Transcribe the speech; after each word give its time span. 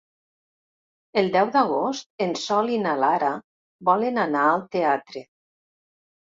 El 1.21 1.27
deu 1.35 1.51
d'agost 1.55 2.09
en 2.27 2.33
Sol 2.45 2.71
i 2.77 2.79
na 2.85 2.95
Lara 3.03 3.29
volen 3.91 4.19
anar 4.25 4.47
al 4.55 4.65
teatre. 4.79 5.25